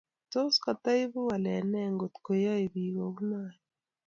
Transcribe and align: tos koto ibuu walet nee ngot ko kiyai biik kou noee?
tos 0.31 0.53
koto 0.63 0.91
ibuu 1.03 1.27
walet 1.29 1.63
nee 1.71 1.87
ngot 1.93 2.13
ko 2.15 2.21
kiyai 2.35 2.65
biik 2.73 2.95
kou 3.17 3.21
noee? 3.29 3.55